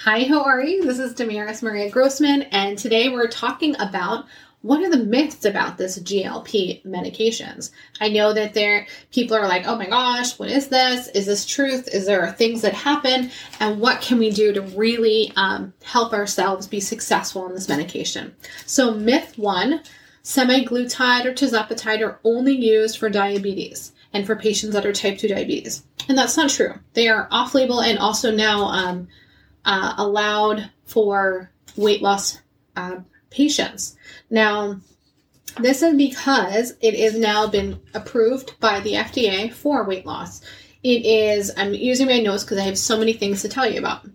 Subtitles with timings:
[0.00, 0.84] Hi, how are you?
[0.84, 4.26] This is Damaris Maria Grossman, and today we're talking about
[4.60, 7.70] what are the myths about this GLP medications.
[7.98, 11.08] I know that there people are like, "Oh my gosh, what is this?
[11.08, 11.88] Is this truth?
[11.94, 13.30] Is there things that happen?
[13.58, 18.36] And what can we do to really um, help ourselves be successful in this medication?"
[18.66, 19.80] So, myth one:
[20.22, 25.28] semaglutide or tirzepatide are only used for diabetes and for patients that are type two
[25.28, 26.74] diabetes, and that's not true.
[26.92, 28.64] They are off-label and also now.
[28.66, 29.08] Um,
[29.66, 32.40] uh, allowed for weight loss
[32.76, 33.00] uh,
[33.30, 33.96] patients.
[34.30, 34.80] Now,
[35.60, 40.40] this is because it is now been approved by the FDA for weight loss.
[40.82, 43.78] It is, I'm using my notes because I have so many things to tell you
[43.78, 44.06] about.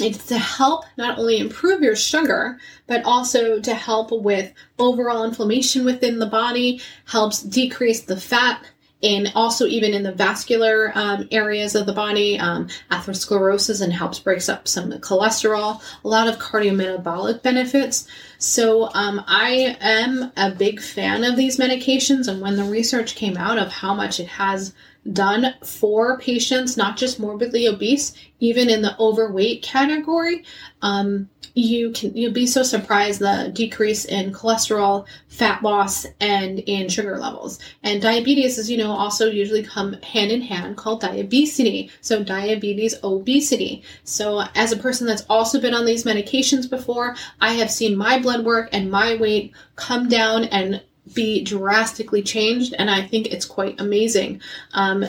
[0.00, 5.84] It's to help not only improve your sugar, but also to help with overall inflammation
[5.84, 8.64] within the body, helps decrease the fat
[9.02, 14.18] and also even in the vascular um, areas of the body, um, atherosclerosis and helps
[14.18, 18.06] breaks up some cholesterol, a lot of cardiometabolic benefits.
[18.38, 23.36] So um, I am a big fan of these medications, and when the research came
[23.36, 24.74] out of how much it has
[25.12, 30.44] done for patients, not just morbidly obese, even in the overweight category,
[30.82, 36.88] um, you can you'll be so surprised the decrease in cholesterol, fat loss, and in
[36.88, 37.58] sugar levels.
[37.82, 41.90] And diabetes is, you know, also usually come hand in hand called diabetes.
[42.00, 43.82] So diabetes, obesity.
[44.04, 48.20] So as a person that's also been on these medications before, I have seen my
[48.20, 50.82] blood work and my weight come down and
[51.14, 54.40] be drastically changed, and I think it's quite amazing.
[54.72, 55.04] Um,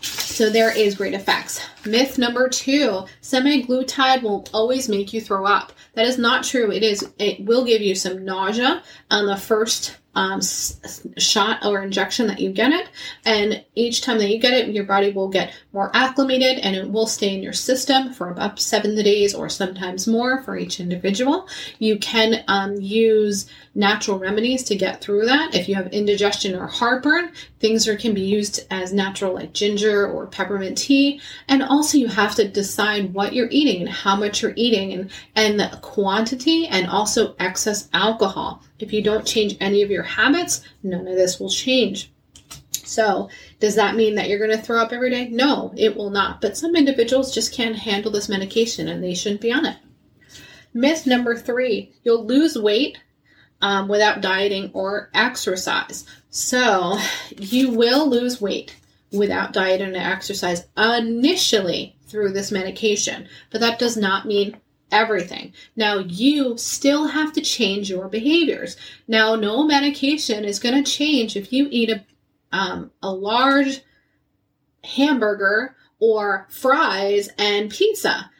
[0.00, 1.60] so there is great effects.
[1.84, 5.72] Myth number two: semaglutide will always make you throw up.
[5.94, 6.70] That is not true.
[6.70, 7.12] It is.
[7.18, 10.40] It will give you some nausea on the first um,
[11.16, 12.88] shot or injection that you get it.
[13.24, 16.90] And each time that you get it, your body will get more acclimated and it
[16.90, 21.48] will stay in your system for about seven days or sometimes more for each individual.
[21.78, 25.54] You can um, use natural remedies to get through that.
[25.54, 30.06] If you have indigestion or heartburn, things are, can be used as natural like ginger
[30.06, 31.20] or peppermint tea.
[31.48, 35.10] And also you have to decide what you're eating and how much you're eating and,
[35.34, 38.62] and the quantity and also excess alcohol.
[38.82, 42.10] If you don't change any of your habits, none of this will change.
[42.72, 45.28] So, does that mean that you're going to throw up every day?
[45.28, 46.40] No, it will not.
[46.40, 49.76] But some individuals just can't handle this medication and they shouldn't be on it.
[50.74, 52.98] Myth number three you'll lose weight
[53.60, 56.04] um, without dieting or exercise.
[56.30, 56.98] So,
[57.38, 58.76] you will lose weight
[59.12, 64.56] without diet and exercise initially through this medication, but that does not mean
[64.92, 65.52] everything.
[65.74, 68.76] Now, you still have to change your behaviors.
[69.08, 72.04] Now, no medication is going to change if you eat a,
[72.52, 73.80] um, a large
[74.84, 78.30] hamburger or fries and pizza.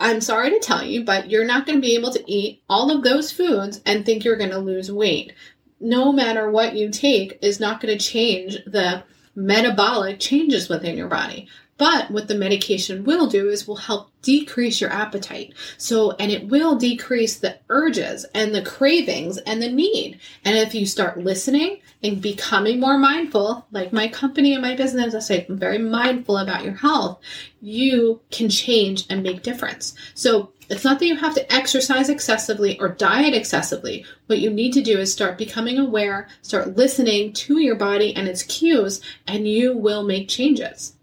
[0.00, 2.90] I'm sorry to tell you, but you're not going to be able to eat all
[2.90, 5.32] of those foods and think you're going to lose weight.
[5.80, 9.02] No matter what you take is not going to change the
[9.34, 11.48] metabolic changes within your body.
[11.78, 15.54] But what the medication will do is will help decrease your appetite.
[15.76, 20.18] So, and it will decrease the urges and the cravings and the need.
[20.44, 25.14] And if you start listening and becoming more mindful, like my company and my business,
[25.14, 27.20] I say, I'm very mindful about your health,
[27.60, 29.94] you can change and make difference.
[30.14, 34.04] So it's not that you have to exercise excessively or diet excessively.
[34.26, 38.28] What you need to do is start becoming aware, start listening to your body and
[38.28, 40.94] its cues, and you will make changes.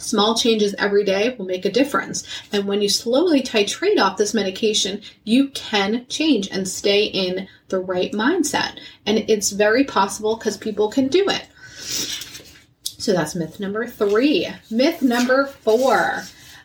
[0.00, 2.26] Small changes every day will make a difference.
[2.52, 7.78] And when you slowly titrate off this medication, you can change and stay in the
[7.78, 8.78] right mindset.
[9.06, 11.46] And it's very possible because people can do it.
[12.84, 14.48] So that's myth number three.
[14.70, 16.22] Myth number four.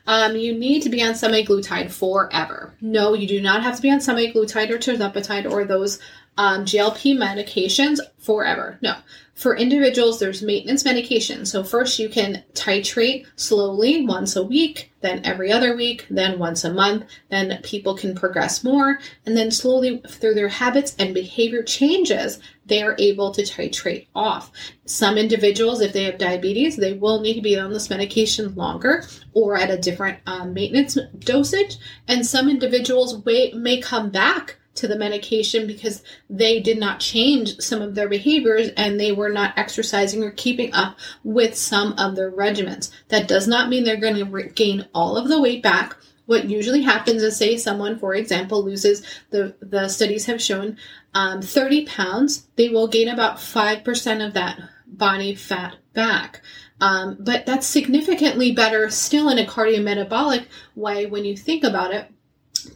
[0.07, 2.73] Um, you need to be on semaglutide forever.
[2.79, 5.99] No, you do not have to be on semaglutide or tirzepatide or those
[6.37, 8.77] um, GLP medications forever.
[8.81, 8.95] No.
[9.35, 11.45] For individuals, there's maintenance medication.
[11.45, 16.63] So, first you can titrate slowly once a week, then every other week, then once
[16.63, 17.03] a month.
[17.29, 18.97] Then people can progress more.
[19.25, 24.51] And then slowly, through their habits and behavior changes, they are able to titrate off.
[24.85, 29.03] Some individuals, if they have diabetes, they will need to be on this medication longer
[29.33, 31.77] or at a different um, maintenance dosage.
[32.07, 37.60] And some individuals may, may come back to the medication because they did not change
[37.60, 42.16] some of their behaviors and they were not exercising or keeping up with some of
[42.16, 42.92] their regimens.
[43.10, 45.95] That does not mean they're going to re- gain all of the weight back.
[46.25, 50.78] What usually happens is, say, someone, for example, loses the the studies have shown
[51.13, 56.42] um, 30 pounds, they will gain about five percent of that body fat back.
[56.81, 62.12] Um, but that's significantly better still in a cardiometabolic way when you think about it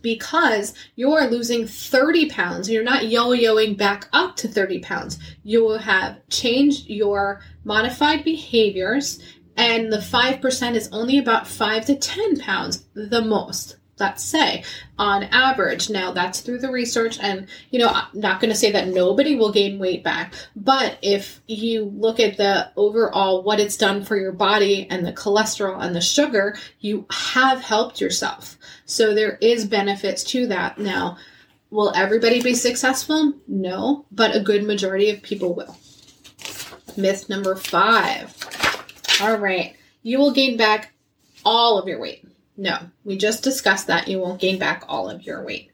[0.02, 2.70] because you're losing 30 pounds.
[2.70, 5.20] You're not yo yoing back up to 30 pounds.
[5.44, 9.20] You will have changed your modified behaviors,
[9.58, 14.64] and the 5% is only about 5 to 10 pounds the most let's say.
[14.98, 18.72] On average now that's through the research and you know i'm not going to say
[18.72, 23.78] that nobody will gain weight back but if you look at the overall what it's
[23.78, 28.58] done for your body and the cholesterol and the sugar you have helped yourself.
[28.86, 30.78] So there is benefits to that.
[30.78, 31.18] Now
[31.70, 33.34] will everybody be successful?
[33.48, 35.78] No but a good majority of people will.
[36.98, 38.36] Myth number five.
[39.22, 40.94] All right you will gain back
[41.46, 42.26] all of your weight
[42.60, 44.10] no, we just discussed that.
[44.10, 45.72] You won't gain back all of your weight.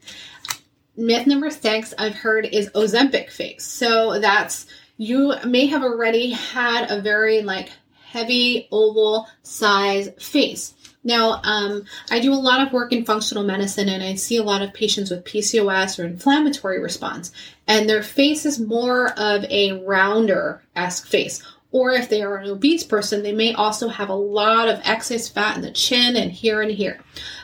[0.96, 3.66] Myth number six I've heard is Ozempic face.
[3.66, 4.68] So that's
[4.98, 7.72] you may have already had a very like
[8.06, 10.76] heavy oval size face.
[11.04, 14.44] Now, um, I do a lot of work in functional medicine and I see a
[14.44, 17.32] lot of patients with PCOS or inflammatory response,
[17.68, 21.44] and their face is more of a rounder esque face
[21.76, 25.28] or if they are an obese person, they may also have a lot of excess
[25.28, 27.02] fat in the chin and here and here.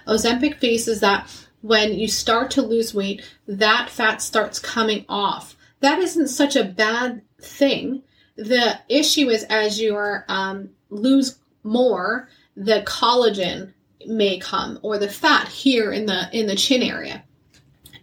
[0.07, 1.29] Ozempic face is that
[1.59, 5.57] when you start to lose weight, that fat starts coming off.
[5.81, 8.03] That isn't such a bad thing.
[8.37, 13.73] The issue is as you are um, lose more, the collagen
[14.07, 17.25] may come or the fat here in the in the chin area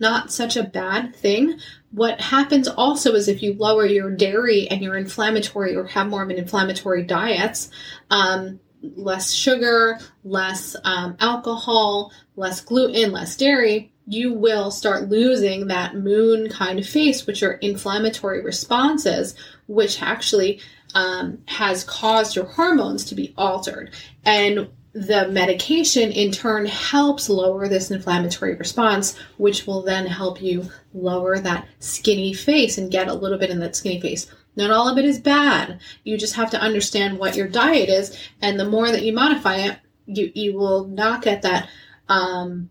[0.00, 1.58] not such a bad thing.
[1.90, 6.22] What happens also is if you lower your dairy and your inflammatory or have more
[6.22, 7.70] of an inflammatory diets,
[8.10, 15.94] um, less sugar, less um, alcohol, less gluten, less dairy, you will start losing that
[15.94, 19.34] moon kind of face, which are inflammatory responses,
[19.66, 20.60] which actually
[20.94, 23.90] um, has caused your hormones to be altered.
[24.24, 30.68] And the medication in turn helps lower this inflammatory response, which will then help you
[30.94, 34.26] lower that skinny face and get a little bit in that skinny face.
[34.56, 35.80] Not all of it is bad.
[36.04, 39.56] You just have to understand what your diet is, and the more that you modify
[39.58, 41.68] it, you you will not get that
[42.08, 42.70] um,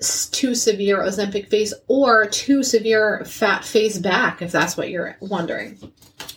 [0.00, 5.78] too severe Ozempic face or too severe fat face back, if that's what you're wondering.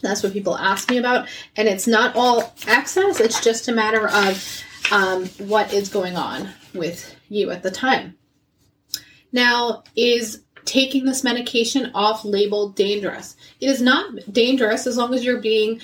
[0.01, 3.19] That's what people ask me about, and it's not all excess.
[3.19, 8.17] It's just a matter of um, what is going on with you at the time.
[9.31, 13.35] Now, is taking this medication off label dangerous?
[13.59, 15.81] It is not dangerous as long as you're being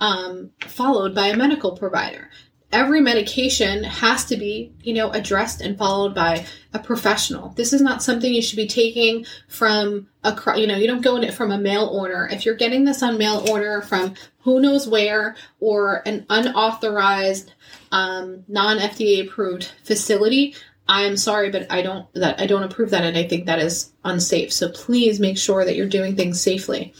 [0.00, 2.28] um, followed by a medical provider.
[2.72, 7.50] Every medication has to be, you know, addressed and followed by a professional.
[7.50, 11.16] This is not something you should be taking from a, you know, you don't go
[11.16, 12.28] in it from a mail order.
[12.32, 17.52] If you're getting this on mail order from who knows where or an unauthorized
[17.90, 20.54] um, non FDA approved facility,
[20.88, 23.92] I'm sorry, but I don't that I don't approve that, and I think that is
[24.04, 24.52] unsafe.
[24.52, 26.92] So please make sure that you're doing things safely,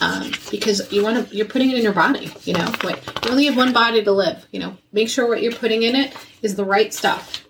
[0.00, 2.32] um, because you want to you're putting it in your body.
[2.44, 4.46] You know, what you only have one body to live.
[4.52, 7.44] You know, make sure what you're putting in it is the right stuff.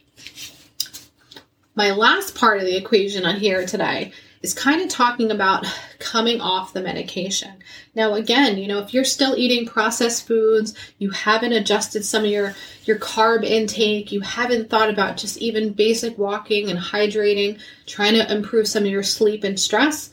[1.74, 4.12] My last part of the equation on here today
[4.42, 5.66] is kind of talking about
[5.98, 7.50] coming off the medication.
[7.94, 12.30] Now again, you know, if you're still eating processed foods, you haven't adjusted some of
[12.30, 18.14] your your carb intake, you haven't thought about just even basic walking and hydrating, trying
[18.14, 20.10] to improve some of your sleep and stress,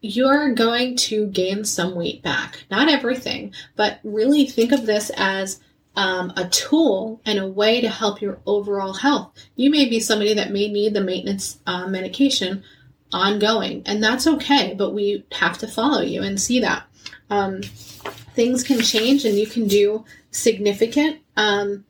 [0.00, 2.64] you're going to gain some weight back.
[2.70, 5.60] Not everything, but really think of this as
[5.96, 9.32] um, a tool and a way to help your overall health.
[9.56, 12.62] You may be somebody that may need the maintenance uh, medication
[13.12, 16.84] ongoing, and that's okay, but we have to follow you and see that.
[17.28, 17.62] Um,
[18.34, 21.84] things can change and you can do significant um,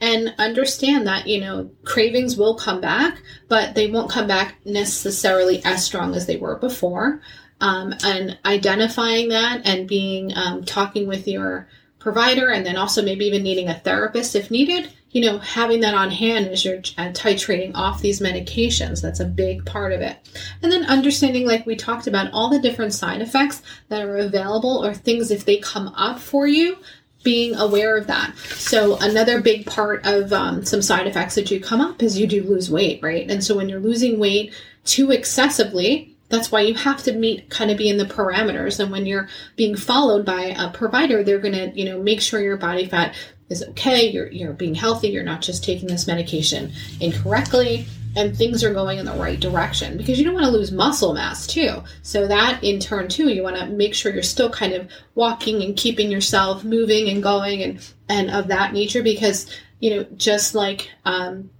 [0.00, 5.62] and understand that you know cravings will come back but they won't come back necessarily
[5.64, 7.20] as strong as they were before
[7.60, 13.26] um, and identifying that and being um, talking with your provider and then also maybe
[13.26, 17.10] even needing a therapist if needed you know having that on hand as you're uh,
[17.12, 20.16] titrating off these medications that's a big part of it
[20.62, 24.82] and then understanding like we talked about all the different side effects that are available
[24.82, 26.76] or things if they come up for you
[27.22, 28.36] being aware of that.
[28.36, 32.26] So another big part of um, some side effects that do come up is you
[32.26, 33.30] do lose weight, right?
[33.30, 37.70] And so when you're losing weight too excessively, that's why you have to meet kind
[37.70, 38.80] of be in the parameters.
[38.80, 42.40] And when you're being followed by a provider, they're going to, you know, make sure
[42.40, 43.14] your body fat
[43.48, 44.08] is okay.
[44.08, 45.08] You're, you're being healthy.
[45.08, 49.96] You're not just taking this medication incorrectly and things are going in the right direction
[49.96, 51.82] because you don't want to lose muscle mass too.
[52.02, 55.62] So that in turn too, you want to make sure you're still kind of walking
[55.62, 59.46] and keeping yourself moving and going and and of that nature because
[59.78, 61.50] you know just like um,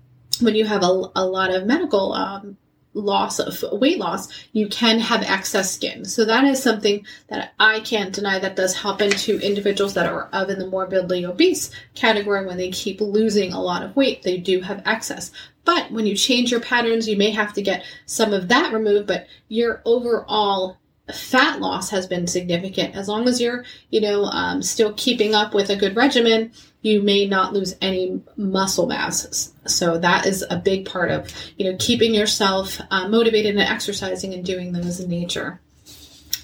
[0.41, 2.57] when you have a, a lot of medical um,
[2.95, 6.05] loss of weight loss, you can have excess skin.
[6.05, 10.29] So that is something that I can't deny that does happen to individuals that are
[10.33, 14.39] of in the morbidly obese category when they keep losing a lot of weight, they
[14.39, 15.31] do have excess.
[15.65, 19.07] But when you change your patterns, you may have to get some of that removed,
[19.07, 20.79] but your overall
[21.12, 22.95] fat loss has been significant.
[22.95, 26.52] As long as you're, you know, um, still keeping up with a good regimen,
[26.83, 29.52] you may not lose any muscle mass.
[29.67, 34.33] So that is a big part of, you know, keeping yourself uh, motivated and exercising
[34.35, 35.61] and doing those in nature.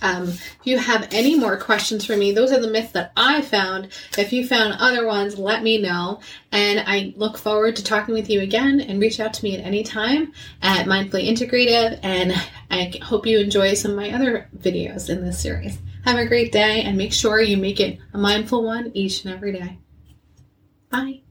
[0.07, 3.43] Um, if you have any more questions for me, those are the myths that I
[3.43, 3.89] found.
[4.17, 6.21] If you found other ones, let me know.
[6.53, 9.65] And I look forward to talking with you again and reach out to me at
[9.65, 10.33] any time
[10.63, 11.99] at Mindfully Integrative.
[12.05, 12.33] And
[12.71, 15.77] I hope you enjoy some of my other videos in this series.
[16.05, 19.35] Have a great day and make sure you make it a mindful one each and
[19.35, 19.79] every day.
[20.89, 21.23] Bye.